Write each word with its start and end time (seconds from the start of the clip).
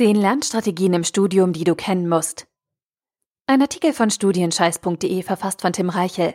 Zehn 0.00 0.16
Lernstrategien 0.16 0.94
im 0.94 1.04
Studium, 1.04 1.52
die 1.52 1.64
du 1.64 1.74
kennen 1.74 2.08
musst. 2.08 2.46
Ein 3.46 3.60
Artikel 3.60 3.92
von 3.92 4.10
studienscheiß.de 4.10 5.22
verfasst 5.22 5.60
von 5.60 5.74
Tim 5.74 5.90
Reichel. 5.90 6.32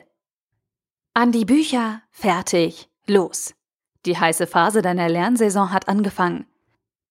An 1.16 1.32
die 1.32 1.46
Bücher, 1.46 2.04
fertig, 2.12 2.92
los. 3.08 3.56
Die 4.06 4.20
heiße 4.20 4.46
Phase 4.46 4.84
deiner 4.84 5.10
Lernsaison 5.10 5.72
hat 5.72 5.88
angefangen. 5.88 6.46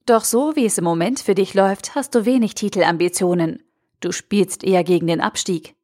Doch 0.07 0.23
so 0.23 0.55
wie 0.55 0.65
es 0.65 0.79
im 0.79 0.85
Moment 0.85 1.19
für 1.19 1.35
dich 1.35 1.55
läuft, 1.55 1.97
hast 1.97 2.15
du 2.15 2.25
wenig 2.25 2.55
Titelambitionen. 2.55 3.65
Du 3.99 4.13
spielst 4.13 4.63
eher 4.63 4.85
gegen 4.85 5.09
den 5.09 5.21
Abstieg. 5.21 5.75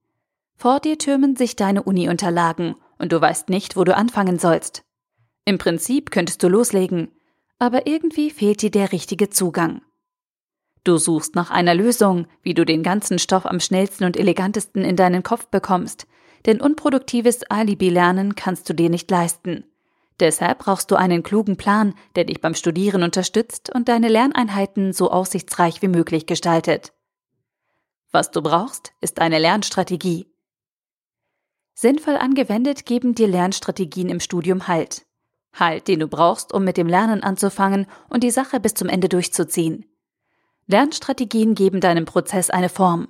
Vor 0.54 0.78
dir 0.78 0.98
türmen 0.98 1.34
sich 1.34 1.56
deine 1.56 1.82
Uni-Unterlagen 1.82 2.76
und 2.96 3.10
du 3.10 3.20
weißt 3.20 3.48
nicht, 3.48 3.76
wo 3.76 3.82
du 3.82 3.96
anfangen 3.96 4.38
sollst. 4.38 4.84
Im 5.44 5.58
Prinzip 5.58 6.12
könntest 6.12 6.44
du 6.44 6.48
loslegen, 6.48 7.10
aber 7.58 7.88
irgendwie 7.88 8.30
fehlt 8.30 8.62
dir 8.62 8.70
der 8.70 8.92
richtige 8.92 9.30
Zugang. 9.30 9.82
Du 10.84 10.96
suchst 10.96 11.34
nach 11.34 11.50
einer 11.50 11.74
Lösung, 11.74 12.26
wie 12.42 12.54
du 12.54 12.64
den 12.64 12.82
ganzen 12.82 13.18
Stoff 13.18 13.44
am 13.46 13.60
schnellsten 13.60 14.04
und 14.04 14.16
elegantesten 14.16 14.82
in 14.82 14.96
deinen 14.96 15.22
Kopf 15.22 15.46
bekommst, 15.46 16.06
denn 16.46 16.60
unproduktives 16.60 17.42
Alibi-Lernen 17.50 18.34
kannst 18.34 18.68
du 18.68 18.74
dir 18.74 18.88
nicht 18.88 19.10
leisten. 19.10 19.64
Deshalb 20.20 20.60
brauchst 20.60 20.90
du 20.90 20.96
einen 20.96 21.22
klugen 21.22 21.56
Plan, 21.56 21.94
der 22.14 22.24
dich 22.24 22.40
beim 22.40 22.54
Studieren 22.54 23.02
unterstützt 23.02 23.70
und 23.74 23.88
deine 23.88 24.08
Lerneinheiten 24.08 24.92
so 24.92 25.10
aussichtsreich 25.10 25.82
wie 25.82 25.88
möglich 25.88 26.26
gestaltet. 26.26 26.92
Was 28.10 28.30
du 28.30 28.42
brauchst, 28.42 28.92
ist 29.00 29.20
eine 29.20 29.38
Lernstrategie. 29.38 30.26
Sinnvoll 31.74 32.16
angewendet 32.16 32.84
geben 32.84 33.14
dir 33.14 33.28
Lernstrategien 33.28 34.08
im 34.08 34.20
Studium 34.20 34.68
Halt. 34.68 35.06
Halt, 35.54 35.88
den 35.88 36.00
du 36.00 36.08
brauchst, 36.08 36.52
um 36.52 36.64
mit 36.64 36.76
dem 36.76 36.86
Lernen 36.86 37.22
anzufangen 37.22 37.86
und 38.08 38.22
die 38.22 38.30
Sache 38.30 38.60
bis 38.60 38.74
zum 38.74 38.88
Ende 38.88 39.08
durchzuziehen. 39.08 39.86
Lernstrategien 40.70 41.56
geben 41.56 41.80
deinem 41.80 42.04
Prozess 42.04 42.48
eine 42.48 42.68
Form. 42.68 43.08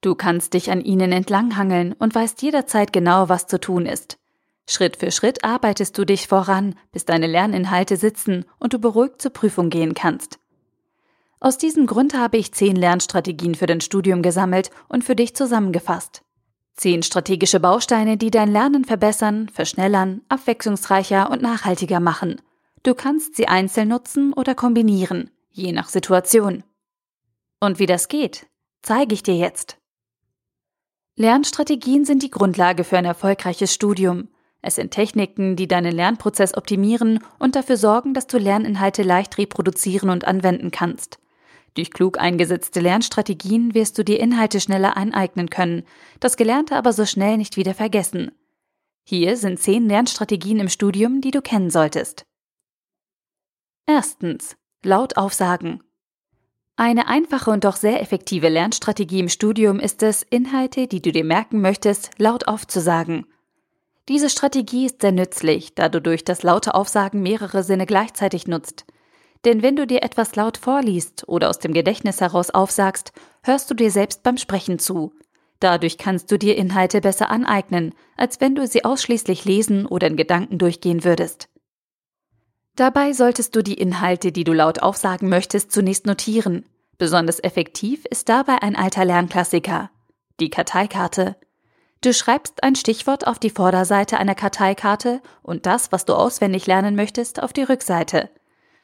Du 0.00 0.16
kannst 0.16 0.54
dich 0.54 0.72
an 0.72 0.80
ihnen 0.80 1.12
entlanghangeln 1.12 1.92
und 1.92 2.12
weißt 2.12 2.42
jederzeit 2.42 2.92
genau, 2.92 3.28
was 3.28 3.46
zu 3.46 3.60
tun 3.60 3.86
ist. 3.86 4.18
Schritt 4.68 4.96
für 4.96 5.12
Schritt 5.12 5.44
arbeitest 5.44 5.96
du 5.96 6.04
dich 6.04 6.26
voran, 6.26 6.74
bis 6.90 7.04
deine 7.04 7.28
Lerninhalte 7.28 7.96
sitzen 7.96 8.44
und 8.58 8.72
du 8.72 8.80
beruhigt 8.80 9.22
zur 9.22 9.32
Prüfung 9.32 9.70
gehen 9.70 9.94
kannst. 9.94 10.40
Aus 11.38 11.58
diesem 11.58 11.86
Grund 11.86 12.18
habe 12.18 12.38
ich 12.38 12.52
zehn 12.52 12.74
Lernstrategien 12.74 13.54
für 13.54 13.66
dein 13.66 13.80
Studium 13.80 14.20
gesammelt 14.20 14.70
und 14.88 15.04
für 15.04 15.14
dich 15.14 15.36
zusammengefasst. 15.36 16.22
Zehn 16.74 17.04
strategische 17.04 17.60
Bausteine, 17.60 18.16
die 18.16 18.32
dein 18.32 18.50
Lernen 18.50 18.84
verbessern, 18.84 19.48
verschnellern, 19.48 20.22
abwechslungsreicher 20.28 21.30
und 21.30 21.40
nachhaltiger 21.40 22.00
machen. 22.00 22.40
Du 22.82 22.94
kannst 22.94 23.36
sie 23.36 23.46
einzeln 23.46 23.90
nutzen 23.90 24.32
oder 24.32 24.56
kombinieren, 24.56 25.30
je 25.52 25.70
nach 25.70 25.88
Situation. 25.88 26.64
Und 27.66 27.80
wie 27.80 27.86
das 27.86 28.06
geht, 28.06 28.46
zeige 28.82 29.12
ich 29.12 29.24
dir 29.24 29.34
jetzt. 29.34 29.76
Lernstrategien 31.16 32.04
sind 32.04 32.22
die 32.22 32.30
Grundlage 32.30 32.84
für 32.84 32.96
ein 32.96 33.04
erfolgreiches 33.04 33.74
Studium. 33.74 34.28
Es 34.62 34.76
sind 34.76 34.92
Techniken, 34.92 35.56
die 35.56 35.66
deinen 35.66 35.92
Lernprozess 35.92 36.56
optimieren 36.56 37.18
und 37.40 37.56
dafür 37.56 37.76
sorgen, 37.76 38.14
dass 38.14 38.28
du 38.28 38.38
Lerninhalte 38.38 39.02
leicht 39.02 39.36
reproduzieren 39.36 40.10
und 40.10 40.28
anwenden 40.28 40.70
kannst. 40.70 41.18
Durch 41.74 41.90
klug 41.90 42.20
eingesetzte 42.20 42.78
Lernstrategien 42.78 43.74
wirst 43.74 43.98
du 43.98 44.04
dir 44.04 44.20
Inhalte 44.20 44.60
schneller 44.60 44.96
aneignen 44.96 45.50
können, 45.50 45.82
das 46.20 46.36
Gelernte 46.36 46.76
aber 46.76 46.92
so 46.92 47.04
schnell 47.04 47.36
nicht 47.36 47.56
wieder 47.56 47.74
vergessen. 47.74 48.30
Hier 49.02 49.36
sind 49.36 49.58
zehn 49.58 49.88
Lernstrategien 49.88 50.60
im 50.60 50.68
Studium, 50.68 51.20
die 51.20 51.32
du 51.32 51.42
kennen 51.42 51.70
solltest. 51.70 52.26
Erstens. 53.88 54.56
Laut 54.84 55.16
aufsagen. 55.16 55.82
Eine 56.78 57.08
einfache 57.08 57.50
und 57.50 57.64
doch 57.64 57.76
sehr 57.76 58.02
effektive 58.02 58.50
Lernstrategie 58.50 59.20
im 59.20 59.30
Studium 59.30 59.80
ist 59.80 60.02
es, 60.02 60.22
Inhalte, 60.22 60.86
die 60.86 61.00
du 61.00 61.10
dir 61.10 61.24
merken 61.24 61.62
möchtest, 61.62 62.10
laut 62.18 62.48
aufzusagen. 62.48 63.24
Diese 64.10 64.28
Strategie 64.28 64.84
ist 64.84 65.00
sehr 65.00 65.12
nützlich, 65.12 65.74
da 65.74 65.88
du 65.88 66.02
durch 66.02 66.22
das 66.22 66.42
laute 66.42 66.74
Aufsagen 66.74 67.22
mehrere 67.22 67.62
Sinne 67.62 67.86
gleichzeitig 67.86 68.46
nutzt. 68.46 68.84
Denn 69.46 69.62
wenn 69.62 69.74
du 69.74 69.86
dir 69.86 70.02
etwas 70.02 70.36
laut 70.36 70.58
vorliest 70.58 71.26
oder 71.26 71.48
aus 71.48 71.60
dem 71.60 71.72
Gedächtnis 71.72 72.20
heraus 72.20 72.50
aufsagst, 72.50 73.12
hörst 73.42 73.70
du 73.70 73.74
dir 73.74 73.90
selbst 73.90 74.22
beim 74.22 74.36
Sprechen 74.36 74.78
zu. 74.78 75.14
Dadurch 75.60 75.96
kannst 75.96 76.30
du 76.30 76.38
dir 76.38 76.56
Inhalte 76.56 77.00
besser 77.00 77.30
aneignen, 77.30 77.94
als 78.18 78.42
wenn 78.42 78.54
du 78.54 78.66
sie 78.66 78.84
ausschließlich 78.84 79.46
lesen 79.46 79.86
oder 79.86 80.08
in 80.08 80.16
Gedanken 80.16 80.58
durchgehen 80.58 81.04
würdest. 81.04 81.48
Dabei 82.76 83.14
solltest 83.14 83.56
du 83.56 83.62
die 83.62 83.74
Inhalte, 83.74 84.32
die 84.32 84.44
du 84.44 84.52
laut 84.52 84.82
aufsagen 84.82 85.30
möchtest, 85.30 85.72
zunächst 85.72 86.04
notieren. 86.04 86.66
Besonders 86.98 87.42
effektiv 87.42 88.04
ist 88.04 88.28
dabei 88.28 88.60
ein 88.62 88.76
alter 88.76 89.04
Lernklassiker, 89.06 89.90
die 90.40 90.50
Karteikarte. 90.50 91.36
Du 92.02 92.12
schreibst 92.12 92.62
ein 92.62 92.76
Stichwort 92.76 93.26
auf 93.26 93.38
die 93.38 93.50
Vorderseite 93.50 94.18
einer 94.18 94.34
Karteikarte 94.34 95.22
und 95.42 95.64
das, 95.64 95.90
was 95.90 96.04
du 96.04 96.14
auswendig 96.14 96.66
lernen 96.66 96.96
möchtest, 96.96 97.42
auf 97.42 97.54
die 97.54 97.62
Rückseite. 97.62 98.28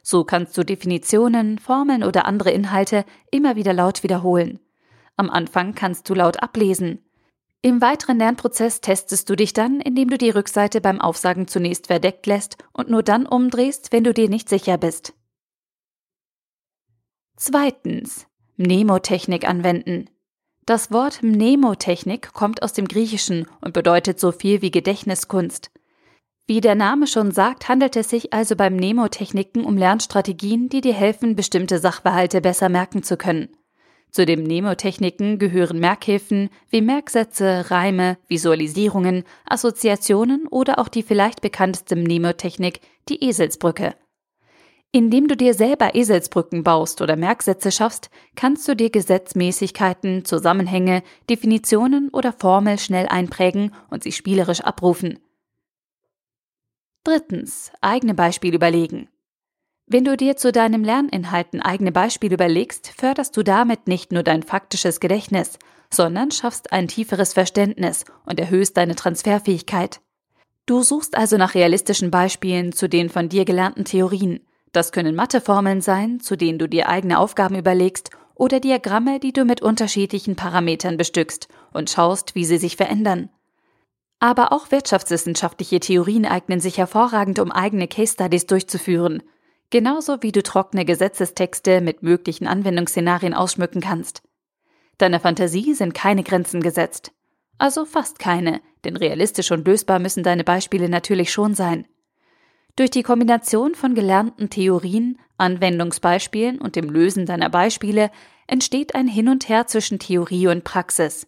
So 0.03 0.25
kannst 0.25 0.57
du 0.57 0.65
Definitionen, 0.65 1.59
Formeln 1.59 2.03
oder 2.03 2.25
andere 2.25 2.51
Inhalte 2.51 3.05
immer 3.31 3.57
wieder 3.57 3.75
laut 3.75 4.03
wiederholen. 4.03 4.59
Am 5.17 5.29
Anfang 5.29 5.75
kannst 5.75 6.09
du 6.09 6.15
laut 6.15 6.43
ablesen. 6.43 7.05
Im 7.65 7.81
weiteren 7.81 8.19
Lernprozess 8.19 8.81
testest 8.81 9.31
du 9.31 9.37
dich 9.37 9.53
dann, 9.53 9.81
indem 9.81 10.11
du 10.11 10.19
die 10.19 10.31
Rückseite 10.31 10.81
beim 10.81 11.01
Aufsagen 11.01 11.47
zunächst 11.47 11.87
verdeckt 11.87 12.27
lässt 12.27 12.57
und 12.73 12.91
nur 12.91 13.05
dann 13.05 13.25
umdrehst, 13.25 13.93
wenn 13.93 14.03
du 14.03 14.13
dir 14.13 14.29
nicht 14.29 14.49
sicher 14.49 14.79
bist. 14.79 15.15
Zweitens. 17.37 18.27
Mnemotechnik 18.57 19.49
anwenden. 19.49 20.11
Das 20.67 20.91
Wort 20.91 21.23
Mnemotechnik 21.23 22.33
kommt 22.33 22.63
aus 22.63 22.73
dem 22.73 22.87
Griechischen 22.87 23.47
und 23.61 23.73
bedeutet 23.73 24.19
so 24.19 24.33
viel 24.33 24.61
wie 24.61 24.71
Gedächtniskunst. 24.71 25.71
Wie 26.47 26.61
der 26.61 26.75
Name 26.75 27.07
schon 27.07 27.31
sagt, 27.31 27.69
handelt 27.69 27.95
es 27.97 28.11
sich 28.11 28.33
also 28.33 28.57
bei 28.57 28.71
Mnemotechniken 28.71 29.65
um 29.65 29.77
Lernstrategien, 29.77 30.69
die 30.69 30.81
dir 30.81 30.95
helfen, 30.95 31.37
bestimmte 31.37 31.79
Sachverhalte 31.79 32.41
besser 32.41 32.69
merken 32.69 33.05
zu 33.05 33.17
können. 33.17 33.57
Zu 34.13 34.27
den 34.27 34.43
Mnemotechniken 34.43 35.39
gehören 35.39 35.81
Merkhilfen 35.81 36.51
wie 36.69 36.83
Merksätze, 36.83 37.71
Reime, 37.71 38.19
Visualisierungen, 38.29 39.25
Assoziationen 39.47 40.47
oder 40.49 40.79
auch 40.79 40.89
die 40.89 41.03
vielleicht 41.03 41.41
bekannteste 41.41 41.97
Mnemotechnik, 41.97 42.81
die 43.09 43.25
Eselsbrücke. 43.25 43.95
Indem 44.93 45.29
du 45.29 45.35
dir 45.35 45.55
selber 45.55 45.95
Eselsbrücken 45.95 46.63
baust 46.63 47.01
oder 47.01 47.17
Merksätze 47.17 47.73
schaffst, 47.73 48.11
kannst 48.37 48.69
du 48.69 48.77
dir 48.77 48.91
Gesetzmäßigkeiten, 48.91 50.27
Zusammenhänge, 50.27 51.03
Definitionen 51.31 52.11
oder 52.11 52.35
Formel 52.35 52.79
schnell 52.79 53.07
einprägen 53.07 53.75
und 53.89 54.03
sie 54.03 54.13
spielerisch 54.13 54.61
abrufen. 54.61 55.21
Drittens. 57.05 57.73
Eigene 57.81 58.13
Beispiele 58.13 58.57
überlegen. 58.57 59.09
Wenn 59.93 60.07
du 60.07 60.17
dir 60.17 60.39
zu 60.39 60.53
deinem 60.53 60.85
Lerninhalten 60.85 61.61
eigene 61.61 61.93
Beispiele 61.93 62.33
überlegst, 62.33 62.95
förderst 62.97 63.37
du 63.37 63.43
damit 63.43 63.89
nicht 63.89 64.11
nur 64.11 64.23
dein 64.23 64.43
faktisches 64.43 65.01
Gedächtnis, 65.01 65.59
sondern 65.91 66.31
schaffst 66.31 66.73
ein 66.73 66.89
tieferes 66.89 67.35
Verständnis 67.35 68.07
und 68.25 68.41
erhöhst 68.41 68.79
deine 68.79 68.95
Transferfähigkeit. 68.95 70.01
Du 70.65 70.83
suchst 70.83 71.15
also 71.15 71.37
nach 71.37 71.55
realistischen 71.55 72.11
Beispielen 72.11 72.73
zu 72.73 72.89
den 72.89 73.11
von 73.11 73.29
dir 73.29 73.45
gelernten 73.45 73.85
Theorien. 73.85 74.41
Das 74.73 74.93
können 74.93 75.15
Matheformeln 75.15 75.83
sein, 75.83 76.21
zu 76.21 76.37
denen 76.37 76.59
du 76.59 76.71
dir 76.71 76.89
eigene 76.89 77.19
Aufgaben 77.19 77.57
überlegst, 77.57 78.09
oder 78.35 78.61
Diagramme, 78.61 79.21
die 79.21 79.35
du 79.35 79.45
mit 79.45 79.61
unterschiedlichen 79.61 80.37
Parametern 80.37 80.97
bestückst 80.97 81.49
und 81.75 81.91
schaust, 81.91 82.35
wie 82.35 82.47
sie 82.47 82.57
sich 82.57 82.77
verändern. 82.77 83.29
Aber 84.21 84.55
auch 84.55 84.71
wirtschaftswissenschaftliche 84.71 85.81
Theorien 85.81 86.25
eignen 86.25 86.61
sich 86.61 86.79
hervorragend, 86.79 87.39
um 87.41 87.53
eigene 87.53 87.89
Case 87.89 88.15
Studies 88.15 88.47
durchzuführen. 88.47 89.23
Genauso 89.73 90.23
wie 90.23 90.33
du 90.33 90.43
trockene 90.43 90.85
Gesetzestexte 90.85 91.81
mit 91.81 92.03
möglichen 92.03 92.47
Anwendungsszenarien 92.47 93.33
ausschmücken 93.33 93.81
kannst. 93.81 94.23
Deiner 94.99 95.19
Fantasie 95.19 95.73
sind 95.73 95.95
keine 95.95 96.25
Grenzen 96.25 96.61
gesetzt. 96.61 97.13
Also 97.57 97.87
fast 97.87 98.19
keine, 98.19 98.61
denn 98.85 98.97
realistisch 98.97 99.51
und 99.51 99.67
lösbar 99.67 99.99
müssen 99.99 100.25
deine 100.25 100.45
Beispiele 100.45 100.91
natürlich 100.91 101.33
schon 101.33 101.55
sein. 101.55 101.87
Durch 102.77 102.91
die 102.91 103.03
Kombination 103.03 103.75
von 103.75 103.95
gelernten 103.95 104.51
Theorien, 104.51 105.19
Anwendungsbeispielen 105.39 106.61
und 106.61 106.77
dem 106.77 106.91
Lösen 106.91 107.25
deiner 107.25 107.49
Beispiele 107.49 108.11
entsteht 108.47 108.95
ein 108.95 109.09
Hin 109.09 109.31
und 109.31 109.49
Her 109.49 109.69
zwischen 109.69 109.99
Theorie 109.99 110.49
und 110.49 110.65
Praxis. 110.65 111.27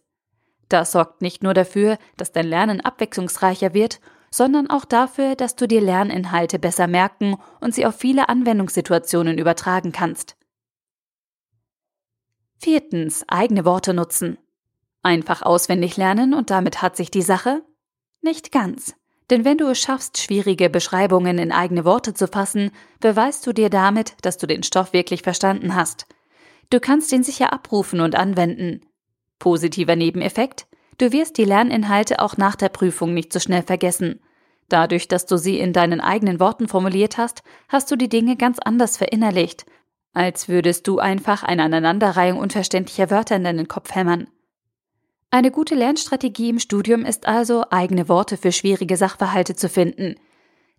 Das 0.68 0.92
sorgt 0.92 1.22
nicht 1.22 1.42
nur 1.42 1.54
dafür, 1.54 1.96
dass 2.18 2.32
dein 2.32 2.46
Lernen 2.46 2.82
abwechslungsreicher 2.82 3.72
wird 3.72 4.00
sondern 4.34 4.68
auch 4.68 4.84
dafür, 4.84 5.36
dass 5.36 5.54
du 5.54 5.68
dir 5.68 5.80
Lerninhalte 5.80 6.58
besser 6.58 6.88
merken 6.88 7.36
und 7.60 7.72
sie 7.72 7.86
auf 7.86 7.94
viele 7.94 8.28
Anwendungssituationen 8.28 9.38
übertragen 9.38 9.92
kannst. 9.92 10.36
Viertens. 12.58 13.24
Eigene 13.28 13.64
Worte 13.64 13.94
nutzen. 13.94 14.38
Einfach 15.04 15.42
auswendig 15.42 15.96
lernen 15.96 16.34
und 16.34 16.50
damit 16.50 16.82
hat 16.82 16.96
sich 16.96 17.12
die 17.12 17.22
Sache? 17.22 17.62
Nicht 18.22 18.50
ganz. 18.50 18.96
Denn 19.30 19.44
wenn 19.44 19.56
du 19.56 19.68
es 19.68 19.78
schaffst, 19.78 20.18
schwierige 20.18 20.68
Beschreibungen 20.68 21.38
in 21.38 21.52
eigene 21.52 21.84
Worte 21.84 22.12
zu 22.12 22.26
fassen, 22.26 22.72
beweist 22.98 23.46
du 23.46 23.52
dir 23.52 23.70
damit, 23.70 24.16
dass 24.22 24.36
du 24.36 24.48
den 24.48 24.64
Stoff 24.64 24.92
wirklich 24.92 25.22
verstanden 25.22 25.76
hast. 25.76 26.06
Du 26.70 26.80
kannst 26.80 27.12
ihn 27.12 27.22
sicher 27.22 27.52
abrufen 27.52 28.00
und 28.00 28.16
anwenden. 28.16 28.80
Positiver 29.38 29.94
Nebeneffekt? 29.94 30.66
Du 30.98 31.12
wirst 31.12 31.38
die 31.38 31.44
Lerninhalte 31.44 32.20
auch 32.20 32.36
nach 32.36 32.56
der 32.56 32.68
Prüfung 32.68 33.14
nicht 33.14 33.32
so 33.32 33.40
schnell 33.40 33.62
vergessen. 33.62 34.20
Dadurch, 34.68 35.08
dass 35.08 35.26
du 35.26 35.36
sie 35.36 35.58
in 35.58 35.72
deinen 35.72 36.00
eigenen 36.00 36.40
Worten 36.40 36.68
formuliert 36.68 37.18
hast, 37.18 37.42
hast 37.68 37.90
du 37.90 37.96
die 37.96 38.08
Dinge 38.08 38.36
ganz 38.36 38.58
anders 38.58 38.96
verinnerlicht, 38.96 39.66
als 40.12 40.48
würdest 40.48 40.86
du 40.86 40.98
einfach 40.98 41.42
eine 41.42 41.64
Aneinanderreihung 41.64 42.38
unverständlicher 42.38 43.10
Wörter 43.10 43.36
in 43.36 43.44
deinen 43.44 43.68
Kopf 43.68 43.94
hämmern. 43.94 44.28
Eine 45.30 45.50
gute 45.50 45.74
Lernstrategie 45.74 46.50
im 46.50 46.60
Studium 46.60 47.04
ist 47.04 47.26
also, 47.26 47.64
eigene 47.70 48.08
Worte 48.08 48.36
für 48.36 48.52
schwierige 48.52 48.96
Sachverhalte 48.96 49.56
zu 49.56 49.68
finden. 49.68 50.14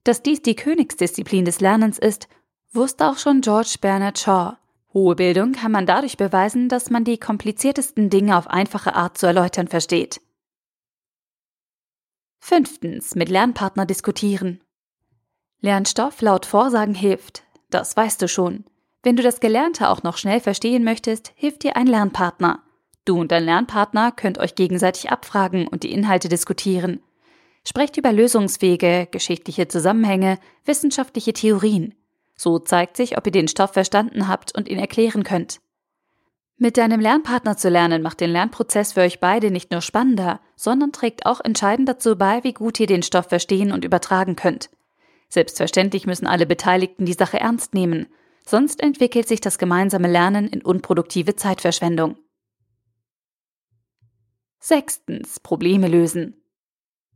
Dass 0.06 0.23
dies 0.23 0.41
die 0.41 0.56
Königsdisziplin 0.56 1.44
des 1.44 1.59
Lernens 1.59 2.00
ist, 2.00 2.29
wusste 2.71 3.09
auch 3.09 3.17
schon 3.17 3.41
George 3.41 3.75
Bernard 3.81 4.17
Shaw. 4.17 4.53
Hohe 4.95 5.15
Bildung 5.15 5.51
kann 5.51 5.74
man 5.74 5.86
dadurch 5.86 6.15
beweisen, 6.15 6.69
dass 6.69 6.89
man 6.89 7.03
die 7.03 7.18
kompliziertesten 7.18 8.09
Dinge 8.09 8.38
auf 8.38 8.47
einfache 8.47 8.95
Art 8.95 9.18
zu 9.18 9.25
erläutern 9.25 9.68
versteht. 9.68 10.21
Fünftens. 12.39 13.13
Mit 13.13 13.27
Lernpartner 13.27 13.86
diskutieren. 13.86 14.62
Lernstoff 15.59 16.21
laut 16.21 16.45
Vorsagen 16.45 16.95
hilft. 16.95 17.44
Das 17.69 17.97
weißt 17.97 18.21
du 18.21 18.30
schon. 18.30 18.63
Wenn 19.03 19.18
du 19.18 19.24
das 19.24 19.42
Gelernte 19.42 19.89
auch 19.89 20.01
noch 20.03 20.15
schnell 20.15 20.39
verstehen 20.39 20.86
möchtest, 20.86 21.33
hilft 21.36 21.63
dir 21.63 21.75
ein 21.75 21.88
Lernpartner. 21.88 22.63
Du 23.03 23.19
und 23.19 23.33
dein 23.33 23.44
Lernpartner 23.44 24.13
könnt 24.13 24.38
euch 24.38 24.56
gegenseitig 24.56 25.12
abfragen 25.12 25.68
und 25.68 25.83
die 25.83 25.91
Inhalte 25.91 26.30
diskutieren. 26.30 27.03
Sprecht 27.68 27.98
über 27.98 28.13
Lösungswege, 28.13 29.09
geschichtliche 29.12 29.68
Zusammenhänge, 29.68 30.39
wissenschaftliche 30.63 31.33
Theorien. 31.33 31.95
So 32.36 32.60
zeigt 32.60 32.98
sich, 32.98 33.18
ob 33.18 33.26
ihr 33.26 33.32
den 33.32 33.48
Stoff 33.48 33.74
verstanden 33.74 34.28
habt 34.28 34.56
und 34.56 34.68
ihn 34.68 34.80
erklären 34.80 35.24
könnt. 35.24 35.62
Mit 36.58 36.78
deinem 36.78 37.02
Lernpartner 37.02 37.58
zu 37.58 37.70
lernen 37.70 38.02
macht 38.02 38.22
den 38.22 38.30
Lernprozess 38.30 38.94
für 38.94 39.02
euch 39.02 39.20
beide 39.20 39.52
nicht 39.52 39.72
nur 39.72 39.82
spannender, 39.82 40.40
sondern 40.56 40.94
trägt 40.94 41.26
auch 41.26 41.42
entscheidend 41.42 41.90
dazu 41.90 42.18
bei, 42.18 42.44
wie 42.44 42.54
gut 42.54 42.80
ihr 42.80 42.88
den 42.88 43.04
Stoff 43.04 43.28
verstehen 43.28 43.74
und 43.74 43.84
übertragen 43.84 44.38
könnt. 44.38 44.70
Selbstverständlich 45.28 46.06
müssen 46.06 46.28
alle 46.28 46.46
Beteiligten 46.46 47.06
die 47.06 47.14
Sache 47.14 47.40
ernst 47.40 47.74
nehmen, 47.74 48.08
sonst 48.46 48.82
entwickelt 48.82 49.28
sich 49.28 49.42
das 49.42 49.58
gemeinsame 49.58 50.10
Lernen 50.10 50.48
in 50.48 50.62
unproduktive 50.62 51.36
Zeitverschwendung. 51.36 52.18
Sechstens. 54.60 55.40
Probleme 55.42 55.88
lösen. 55.88 56.42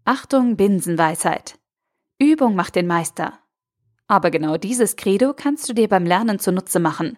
Achtung, 0.04 0.57
Binsenweisheit. 0.57 1.57
Übung 2.19 2.56
macht 2.56 2.75
den 2.75 2.88
Meister. 2.88 3.39
Aber 4.09 4.31
genau 4.31 4.57
dieses 4.57 4.95
Credo 4.95 5.33
kannst 5.33 5.69
du 5.69 5.73
dir 5.73 5.88
beim 5.88 6.06
Lernen 6.06 6.39
zunutze 6.39 6.79
machen. 6.79 7.15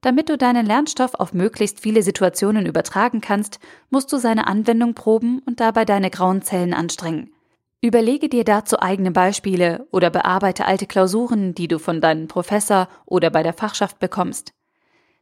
Damit 0.00 0.28
du 0.28 0.38
deinen 0.38 0.64
Lernstoff 0.64 1.14
auf 1.14 1.34
möglichst 1.34 1.80
viele 1.80 2.04
Situationen 2.04 2.64
übertragen 2.64 3.20
kannst, 3.20 3.58
musst 3.90 4.12
du 4.12 4.18
seine 4.18 4.46
Anwendung 4.46 4.94
proben 4.94 5.40
und 5.44 5.58
dabei 5.58 5.84
deine 5.84 6.10
grauen 6.10 6.40
Zellen 6.40 6.72
anstrengen. 6.72 7.32
Überlege 7.80 8.28
dir 8.28 8.44
dazu 8.44 8.80
eigene 8.80 9.10
Beispiele 9.10 9.88
oder 9.90 10.10
bearbeite 10.10 10.64
alte 10.64 10.86
Klausuren, 10.86 11.54
die 11.54 11.66
du 11.66 11.80
von 11.80 12.00
deinem 12.00 12.28
Professor 12.28 12.88
oder 13.04 13.30
bei 13.30 13.42
der 13.42 13.52
Fachschaft 13.52 13.98
bekommst. 13.98 14.52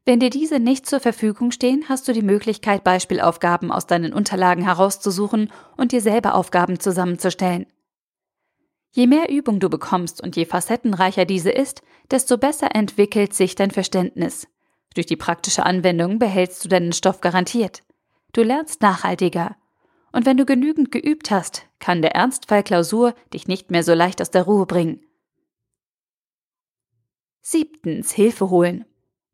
Wenn 0.05 0.21
dir 0.21 0.31
diese 0.31 0.61
nicht 0.61 0.87
zur 0.87 1.01
Verfügung 1.01 1.51
stehen, 1.51 1.85
hast 1.89 2.09
du 2.09 2.13
die 2.13 2.23
Möglichkeit, 2.23 2.85
Beispielaufgaben 2.85 3.73
aus 3.73 3.87
deinen 3.87 4.13
Unterlagen 4.13 4.63
herauszusuchen 4.63 5.51
und 5.79 5.93
dir 5.93 6.03
selber 6.03 6.35
Aufgaben 6.35 6.79
zusammenzustellen. 6.79 7.67
Je 8.97 9.07
mehr 9.07 9.29
Übung 9.29 9.61
du 9.61 9.69
bekommst 9.69 10.23
und 10.23 10.37
je 10.37 10.47
facettenreicher 10.47 11.27
diese 11.27 11.51
ist, 11.51 11.83
desto 12.11 12.39
besser 12.39 12.75
entwickelt 12.75 13.35
sich 13.35 13.55
dein 13.55 13.71
Verständnis. 13.71 14.49
Durch 14.95 15.05
die 15.05 15.17
praktische 15.17 15.67
Anwendung 15.67 16.19
behältst 16.19 16.65
du 16.65 16.69
deinen 16.71 16.95
Stoff 16.95 17.21
garantiert. 17.21 17.83
Du 18.33 18.43
lernst 18.43 18.81
nachhaltiger. 18.81 19.55
Und 20.13 20.25
wenn 20.25 20.39
du 20.39 20.47
genügend 20.47 20.93
geübt 20.93 21.31
hast, 21.31 21.69
kann 21.79 22.01
der 22.01 22.15
Ernstfall 22.15 22.63
Klausur 22.63 23.15
dich 23.35 23.47
nicht 23.47 23.71
mehr 23.71 23.83
so 23.83 23.93
leicht 23.93 24.23
aus 24.23 24.31
der 24.31 24.45
Ruhe 24.45 24.65
bringen. 24.65 25.03
Siebtens, 27.43 28.13
Hilfe 28.13 28.49
holen. 28.49 28.87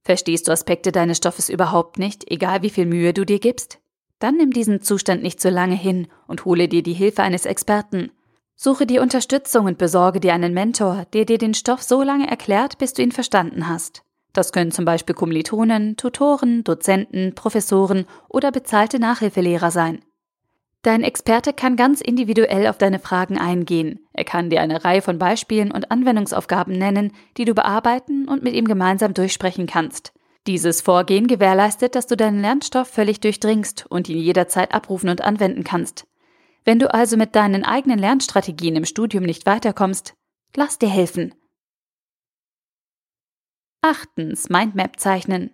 Verstehst 0.03 0.49
du 0.49 0.50
Aspekte 0.50 0.91
deines 0.91 1.19
Stoffes 1.19 1.49
überhaupt 1.49 2.00
nicht, 2.00 2.29
egal 2.32 2.62
wie 2.62 2.70
viel 2.70 2.87
Mühe 2.87 3.12
du 3.15 3.25
dir 3.25 3.38
gibst? 3.38 3.79
Dann 4.19 4.38
nimm 4.38 4.50
diesen 4.50 4.82
Zustand 4.82 5.23
nicht 5.23 5.41
so 5.41 5.50
lange 5.50 5.76
hin 5.76 6.08
und 6.26 6.47
hole 6.47 6.67
dir 6.67 6.82
die 6.82 6.94
Hilfe 6.94 7.23
eines 7.23 7.47
Experten. 7.47 8.11
Suche 8.54 8.87
dir 8.87 9.02
Unterstützung 9.02 9.66
und 9.66 9.78
besorge 9.78 10.20
dir 10.20 10.34
einen 10.34 10.54
Mentor, 10.54 11.06
der 11.12 11.25
dir 11.25 11.38
den 11.38 11.54
Stoff 11.54 11.82
so 11.82 12.02
lange 12.02 12.28
erklärt, 12.28 12.78
bis 12.78 12.93
du 12.93 13.02
ihn 13.02 13.12
verstanden 13.12 13.69
hast. 13.69 14.02
Das 14.32 14.52
können 14.52 14.70
zum 14.70 14.84
Beispiel 14.84 15.14
Kommilitonen, 15.14 15.96
Tutoren, 15.96 16.64
Dozenten, 16.64 17.34
Professoren 17.34 18.06
oder 18.28 18.50
bezahlte 18.50 18.99
Nachhilfelehrer 18.99 19.70
sein. 19.70 20.04
Dein 20.82 21.04
Experte 21.04 21.52
kann 21.52 21.76
ganz 21.76 22.00
individuell 22.00 22.66
auf 22.66 22.76
deine 22.76 22.99
Fragen 22.99 23.38
eingehen. 23.38 24.00
Er 24.12 24.25
kann 24.25 24.50
dir 24.50 24.60
eine 24.60 24.84
Reihe 24.84 25.00
von 25.00 25.19
Beispielen 25.19 25.70
und 25.70 25.93
Anwendungsaufgaben 25.93 26.76
nennen, 26.76 27.12
die 27.37 27.44
du 27.44 27.55
bearbeiten 27.55 28.26
und 28.26 28.43
mit 28.43 28.55
ihm 28.55 28.66
gemeinsam 28.66 29.14
durchsprechen 29.14 29.66
kannst. 29.66 30.12
Dieses 30.48 30.81
Vorgehen 30.81 31.28
gewährleistet, 31.28 31.94
dass 31.94 32.08
du 32.08 32.16
deinen 32.16 32.40
Lernstoff 32.40 32.88
völlig 32.88 33.20
durchdringst 33.20 33.87
und 33.88 34.08
ihn 34.08 34.19
jederzeit 34.19 34.75
abrufen 34.75 35.08
und 35.08 35.20
anwenden 35.20 35.62
kannst. 35.62 36.05
Wenn 36.64 36.79
du 36.79 36.93
also 36.93 37.17
mit 37.17 37.35
deinen 37.35 37.64
eigenen 37.64 37.99
Lernstrategien 37.99 38.76
im 38.76 38.85
Studium 38.85 39.25
nicht 39.25 39.47
weiterkommst, 39.47 40.14
lass 40.55 40.79
dir 40.79 40.88
helfen. 40.88 41.35
Achtens, 43.81 44.49
Mindmap 44.49 45.00
zeichnen. 45.00 45.50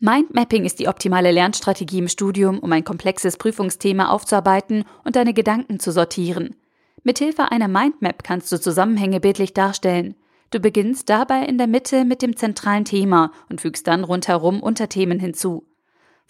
Mindmapping 0.00 0.64
ist 0.64 0.78
die 0.78 0.88
optimale 0.88 1.30
Lernstrategie 1.30 1.98
im 1.98 2.08
Studium, 2.08 2.58
um 2.58 2.72
ein 2.72 2.84
komplexes 2.84 3.36
Prüfungsthema 3.36 4.08
aufzuarbeiten 4.08 4.84
und 5.04 5.16
deine 5.16 5.34
Gedanken 5.34 5.80
zu 5.80 5.92
sortieren. 5.92 6.56
Mithilfe 7.04 7.50
einer 7.50 7.68
Mindmap 7.68 8.22
kannst 8.22 8.52
du 8.52 8.60
Zusammenhänge 8.60 9.20
bildlich 9.20 9.54
darstellen. 9.54 10.14
Du 10.50 10.60
beginnst 10.60 11.08
dabei 11.08 11.44
in 11.44 11.58
der 11.58 11.66
Mitte 11.66 12.04
mit 12.04 12.22
dem 12.22 12.36
zentralen 12.36 12.84
Thema 12.84 13.32
und 13.48 13.60
fügst 13.60 13.86
dann 13.86 14.04
rundherum 14.04 14.62
Unterthemen 14.62 15.20
hinzu. 15.20 15.69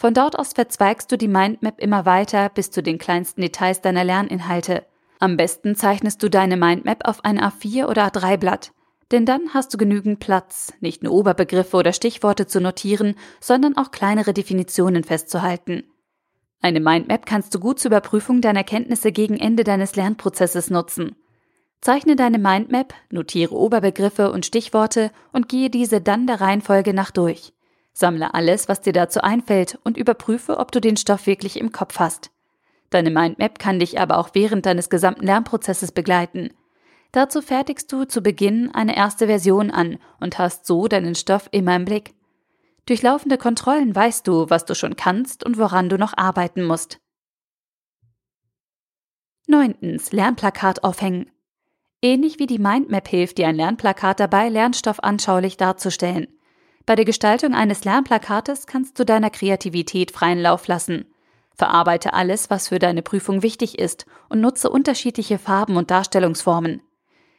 Von 0.00 0.14
dort 0.14 0.38
aus 0.38 0.55
verzweigst 0.55 1.12
du 1.12 1.19
die 1.19 1.29
Mindmap 1.29 1.79
immer 1.79 2.06
weiter 2.06 2.49
bis 2.49 2.70
zu 2.70 2.82
den 2.82 2.97
kleinsten 2.97 3.43
Details 3.43 3.82
deiner 3.82 4.02
Lerninhalte. 4.02 4.87
Am 5.19 5.37
besten 5.37 5.76
zeichnest 5.76 6.23
du 6.23 6.31
deine 6.31 6.56
Mindmap 6.56 7.06
auf 7.06 7.23
ein 7.23 7.38
A4 7.38 7.85
oder 7.85 8.06
A3-Blatt. 8.06 8.73
Denn 9.12 9.26
dann 9.26 9.52
hast 9.52 9.75
du 9.75 9.76
genügend 9.76 10.19
Platz, 10.19 10.73
nicht 10.81 11.02
nur 11.02 11.12
Oberbegriffe 11.12 11.76
oder 11.76 11.93
Stichworte 11.93 12.47
zu 12.47 12.62
notieren, 12.62 13.14
sondern 13.40 13.76
auch 13.76 13.90
kleinere 13.90 14.33
Definitionen 14.33 15.04
festzuhalten. 15.04 15.85
Eine 16.62 16.80
Mindmap 16.80 17.26
kannst 17.26 17.54
du 17.54 17.61
gut 17.61 17.78
zur 17.78 17.90
Überprüfung 17.90 18.40
deiner 18.40 18.64
Kenntnisse 18.64 19.12
gegen 19.12 19.37
Ende 19.37 19.64
deines 19.64 19.97
Lernprozesses 19.97 20.71
nutzen. 20.71 21.14
Zeichne 21.83 22.16
deine 22.16 22.38
Mindmap, 22.38 22.95
notiere 23.11 23.54
Oberbegriffe 23.54 24.33
und 24.33 24.47
Stichworte 24.47 25.11
und 25.35 25.50
gehe 25.50 25.69
diese 25.69 26.00
dann 26.00 26.26
der 26.26 26.40
Reihenfolge 26.40 26.95
nach 26.95 27.11
durch. 27.11 27.52
Sammle 27.92 28.35
alles, 28.35 28.68
was 28.68 28.80
dir 28.80 28.92
dazu 28.92 29.20
einfällt 29.20 29.78
und 29.85 29.97
überprüfe, 29.97 30.59
ob 30.59 30.73
du 30.73 30.80
den 30.80 30.97
Stoff 30.97 31.26
wirklich 31.26 31.59
im 31.59 31.73
Kopf 31.73 31.99
hast. 31.99 32.30
Deine 32.90 33.11
Mindmap 33.11 33.59
kann 33.59 33.78
dich 33.78 34.00
aber 34.00 34.18
auch 34.18 34.30
während 34.32 34.66
deines 34.66 34.90
gesamten 34.90 35.26
Lernprozesses 35.26 35.92
begleiten. 35.92 36.50
Dazu 37.12 37.42
fertigst 37.42 37.92
du 37.92 38.04
zu 38.04 38.23
Beginn 38.23 38.70
eine 38.73 38.97
erste 38.97 39.26
Version 39.26 39.70
an 39.70 39.99
und 40.20 40.38
hast 40.38 40.66
so 40.66 40.88
deinen 40.88 41.14
Stoff 41.14 41.49
immer 41.52 41.75
im 41.76 41.85
Blick. 41.85 42.14
Durch 42.87 43.02
laufende 43.02 43.38
Kontrollen 43.38 43.94
weißt 43.94 44.26
du, 44.26 44.50
was 44.50 44.64
du 44.64 44.75
schon 44.75 44.97
kannst 44.97 45.44
und 45.44 45.59
woran 45.59 45.88
du 45.88 45.99
noch 45.99 46.16
arbeiten 46.16 46.64
musst. 46.64 46.99
Neuntens, 49.47 50.12
Lernplakat 50.12 50.85
aufhängen. 50.85 51.30
Ähnlich 52.02 52.38
wie 52.38 52.47
die 52.47 52.59
Mindmap 52.59 53.09
hilft 53.09 53.38
dir 53.38 53.49
ein 53.49 53.56
Lernplakat 53.56 54.20
dabei, 54.20 54.49
Lernstoff 54.49 55.02
anschaulich 55.02 55.56
darzustellen. 55.56 56.28
Bei 56.87 56.96
der 56.96 57.04
Gestaltung 57.04 57.54
eines 57.54 57.84
Lernplakates 57.84 58.66
kannst 58.66 58.99
du 58.99 59.04
deiner 59.04 59.30
Kreativität 59.30 60.10
freien 60.10 60.40
Lauf 60.40 60.66
lassen. 60.66 61.04
Verarbeite 61.54 62.14
alles, 62.14 62.50
was 62.50 62.68
für 62.68 62.78
deine 62.78 63.02
Prüfung 63.02 63.42
wichtig 63.42 63.78
ist 63.78 64.06
und 64.28 64.40
nutze 64.40 64.70
unterschiedliche 64.70 65.38
Farben 65.38 65.76
und 65.76 65.90
Darstellungsformen. 65.90 66.82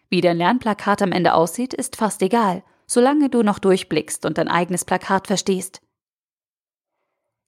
Wie 0.10 0.22
dein 0.22 0.38
Lernplakat 0.38 1.02
am 1.02 1.12
Ende 1.12 1.34
aussieht, 1.34 1.74
ist 1.74 1.96
fast 1.96 2.22
egal, 2.22 2.64
solange 2.86 3.30
du 3.30 3.42
noch 3.42 3.60
durchblickst 3.60 4.26
und 4.26 4.38
dein 4.38 4.48
eigenes 4.48 4.86
Plakat 4.86 5.28
verstehst. 5.28 5.82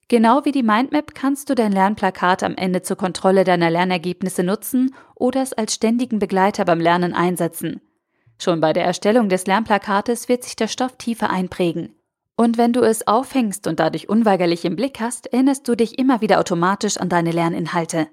Genau 0.08 0.44
wie 0.44 0.52
die 0.52 0.62
Mindmap 0.62 1.14
kannst 1.14 1.48
du 1.48 1.54
dein 1.54 1.72
Lernplakat 1.72 2.42
am 2.42 2.56
Ende 2.56 2.82
zur 2.82 2.96
Kontrolle 2.96 3.44
deiner 3.44 3.70
Lernergebnisse 3.70 4.42
nutzen 4.42 4.94
oder 5.14 5.42
es 5.42 5.52
als 5.52 5.74
ständigen 5.74 6.18
Begleiter 6.18 6.64
beim 6.64 6.80
Lernen 6.80 7.14
einsetzen. 7.14 7.80
Schon 8.38 8.60
bei 8.60 8.72
der 8.72 8.84
Erstellung 8.84 9.28
des 9.28 9.46
Lernplakates 9.46 10.28
wird 10.28 10.44
sich 10.44 10.56
der 10.56 10.68
Stoff 10.68 10.96
tiefer 10.96 11.30
einprägen. 11.30 11.94
Und 12.36 12.58
wenn 12.58 12.72
du 12.72 12.80
es 12.80 13.06
aufhängst 13.06 13.66
und 13.66 13.78
dadurch 13.78 14.08
unweigerlich 14.08 14.64
im 14.64 14.74
Blick 14.74 15.00
hast, 15.00 15.26
erinnerst 15.32 15.68
du 15.68 15.76
dich 15.76 15.98
immer 15.98 16.20
wieder 16.20 16.40
automatisch 16.40 16.96
an 16.96 17.08
deine 17.08 17.30
Lerninhalte. 17.30 18.08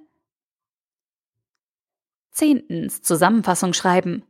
Zehntens. 2.31 3.01
Zusammenfassung 3.01 3.73
schreiben. 3.73 4.23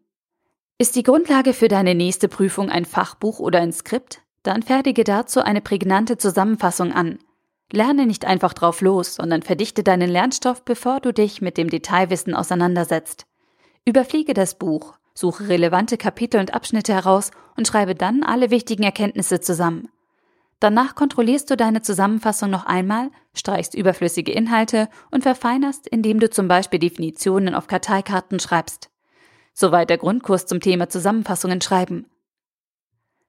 Ist 0.77 0.95
die 0.95 1.03
Grundlage 1.03 1.53
für 1.53 1.67
deine 1.67 1.93
nächste 1.93 2.27
Prüfung 2.27 2.69
ein 2.69 2.85
Fachbuch 2.85 3.39
oder 3.39 3.59
ein 3.59 3.73
Skript? 3.73 4.21
Dann 4.43 4.63
fertige 4.63 5.03
dazu 5.03 5.41
eine 5.41 5.61
prägnante 5.61 6.17
Zusammenfassung 6.17 6.93
an. 6.93 7.19
Lerne 7.71 8.07
nicht 8.07 8.25
einfach 8.25 8.53
drauf 8.53 8.81
los, 8.81 9.15
sondern 9.15 9.43
verdichte 9.43 9.83
deinen 9.83 10.09
Lernstoff, 10.09 10.65
bevor 10.65 10.99
du 10.99 11.13
dich 11.13 11.41
mit 11.41 11.57
dem 11.57 11.69
Detailwissen 11.69 12.33
auseinandersetzt. 12.33 13.25
Überfliege 13.85 14.33
das 14.33 14.55
Buch, 14.55 14.97
suche 15.13 15.47
relevante 15.47 15.97
Kapitel 15.97 16.39
und 16.39 16.53
Abschnitte 16.53 16.93
heraus 16.93 17.31
und 17.57 17.67
schreibe 17.67 17.95
dann 17.95 18.23
alle 18.23 18.51
wichtigen 18.51 18.83
Erkenntnisse 18.83 19.39
zusammen. 19.39 19.89
Danach 20.59 20.93
kontrollierst 20.93 21.49
du 21.49 21.57
deine 21.57 21.81
Zusammenfassung 21.81 22.51
noch 22.51 22.65
einmal, 22.65 23.09
streichst 23.33 23.73
überflüssige 23.73 24.31
Inhalte 24.31 24.89
und 25.09 25.23
verfeinerst, 25.23 25.87
indem 25.87 26.19
du 26.19 26.29
zum 26.29 26.47
Beispiel 26.47 26.79
Definitionen 26.79 27.55
auf 27.55 27.65
Karteikarten 27.65 28.39
schreibst. 28.39 28.91
Soweit 29.53 29.89
der 29.89 29.97
Grundkurs 29.97 30.45
zum 30.45 30.59
Thema 30.59 30.87
Zusammenfassungen 30.87 31.61
schreiben. 31.61 32.05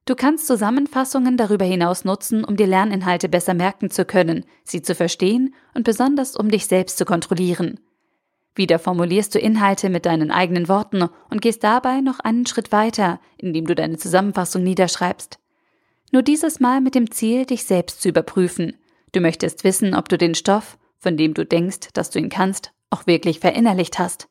Du 0.04 0.14
kannst 0.14 0.46
Zusammenfassungen 0.46 1.36
darüber 1.36 1.64
hinaus 1.64 2.04
nutzen, 2.04 2.44
um 2.44 2.56
die 2.56 2.64
Lerninhalte 2.64 3.28
besser 3.28 3.54
merken 3.54 3.90
zu 3.90 4.04
können, 4.04 4.44
sie 4.64 4.82
zu 4.82 4.94
verstehen 4.94 5.54
und 5.74 5.84
besonders 5.84 6.36
um 6.36 6.50
dich 6.50 6.66
selbst 6.66 6.98
zu 6.98 7.04
kontrollieren. 7.04 7.80
Wieder 8.54 8.78
formulierst 8.78 9.34
du 9.34 9.38
Inhalte 9.38 9.88
mit 9.88 10.04
deinen 10.04 10.30
eigenen 10.30 10.68
Worten 10.68 11.08
und 11.30 11.40
gehst 11.40 11.64
dabei 11.64 12.00
noch 12.00 12.20
einen 12.20 12.46
Schritt 12.46 12.70
weiter, 12.70 13.20
indem 13.38 13.66
du 13.66 13.74
deine 13.74 13.96
Zusammenfassung 13.96 14.62
niederschreibst. 14.62 15.38
Nur 16.10 16.22
dieses 16.22 16.60
Mal 16.60 16.82
mit 16.82 16.94
dem 16.94 17.10
Ziel, 17.10 17.46
dich 17.46 17.64
selbst 17.64 18.02
zu 18.02 18.10
überprüfen. 18.10 18.76
Du 19.12 19.20
möchtest 19.20 19.64
wissen, 19.64 19.94
ob 19.94 20.10
du 20.10 20.18
den 20.18 20.34
Stoff, 20.34 20.78
von 20.98 21.16
dem 21.16 21.32
du 21.32 21.46
denkst, 21.46 21.88
dass 21.94 22.10
du 22.10 22.18
ihn 22.18 22.28
kannst, 22.28 22.72
auch 22.90 23.06
wirklich 23.06 23.40
verinnerlicht 23.40 23.98
hast. 23.98 24.28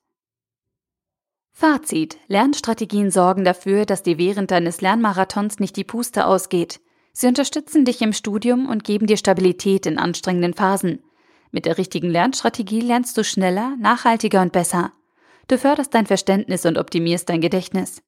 Fazit. 1.51 2.17
Lernstrategien 2.27 3.11
sorgen 3.11 3.43
dafür, 3.43 3.85
dass 3.85 4.03
dir 4.03 4.17
während 4.17 4.51
deines 4.51 4.81
Lernmarathons 4.81 5.59
nicht 5.59 5.75
die 5.75 5.83
Puste 5.83 6.25
ausgeht. 6.25 6.79
Sie 7.13 7.27
unterstützen 7.27 7.85
dich 7.85 8.01
im 8.01 8.13
Studium 8.13 8.69
und 8.69 8.83
geben 8.83 9.05
dir 9.05 9.17
Stabilität 9.17 9.85
in 9.85 9.97
anstrengenden 9.97 10.53
Phasen. 10.53 11.03
Mit 11.51 11.65
der 11.65 11.77
richtigen 11.77 12.09
Lernstrategie 12.09 12.81
lernst 12.81 13.17
du 13.17 13.23
schneller, 13.23 13.75
nachhaltiger 13.77 14.41
und 14.41 14.53
besser. 14.53 14.93
Du 15.47 15.57
förderst 15.57 15.93
dein 15.93 16.07
Verständnis 16.07 16.65
und 16.65 16.77
optimierst 16.77 17.27
dein 17.27 17.41
Gedächtnis. 17.41 18.01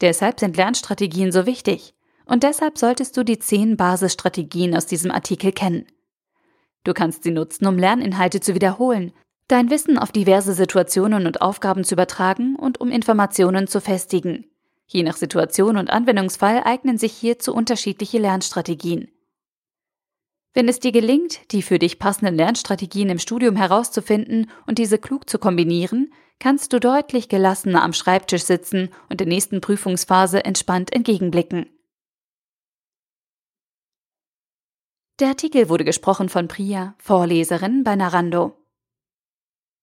Deshalb 0.00 0.38
sind 0.38 0.56
Lernstrategien 0.56 1.32
so 1.32 1.44
wichtig. 1.44 1.94
Und 2.24 2.42
deshalb 2.42 2.78
solltest 2.78 3.16
du 3.16 3.24
die 3.24 3.38
zehn 3.38 3.76
Basisstrategien 3.76 4.76
aus 4.76 4.86
diesem 4.86 5.10
Artikel 5.10 5.50
kennen. 5.50 5.86
Du 6.84 6.92
kannst 6.92 7.24
sie 7.24 7.30
nutzen, 7.30 7.66
um 7.66 7.78
Lerninhalte 7.78 8.40
zu 8.40 8.54
wiederholen, 8.54 9.12
dein 9.48 9.70
Wissen 9.70 9.98
auf 9.98 10.12
diverse 10.12 10.52
Situationen 10.52 11.26
und 11.26 11.40
Aufgaben 11.40 11.84
zu 11.84 11.94
übertragen 11.94 12.54
und 12.54 12.80
um 12.80 12.90
Informationen 12.90 13.66
zu 13.66 13.80
festigen. 13.80 14.44
Je 14.86 15.02
nach 15.02 15.16
Situation 15.16 15.76
und 15.76 15.90
Anwendungsfall 15.90 16.62
eignen 16.64 16.98
sich 16.98 17.12
hierzu 17.12 17.54
unterschiedliche 17.54 18.18
Lernstrategien. 18.18 19.10
Wenn 20.58 20.66
es 20.66 20.80
dir 20.80 20.90
gelingt, 20.90 21.52
die 21.52 21.62
für 21.62 21.78
dich 21.78 22.00
passenden 22.00 22.34
Lernstrategien 22.34 23.10
im 23.10 23.20
Studium 23.20 23.54
herauszufinden 23.54 24.50
und 24.66 24.78
diese 24.78 24.98
klug 24.98 25.30
zu 25.30 25.38
kombinieren, 25.38 26.12
kannst 26.40 26.72
du 26.72 26.80
deutlich 26.80 27.28
gelassener 27.28 27.80
am 27.84 27.92
Schreibtisch 27.92 28.42
sitzen 28.42 28.88
und 29.08 29.20
der 29.20 29.28
nächsten 29.28 29.60
Prüfungsphase 29.60 30.44
entspannt 30.44 30.92
entgegenblicken. 30.92 31.66
Der 35.20 35.28
Artikel 35.28 35.68
wurde 35.68 35.84
gesprochen 35.84 36.28
von 36.28 36.48
Priya, 36.48 36.96
Vorleserin 36.98 37.84
bei 37.84 37.94
Narando. 37.94 38.56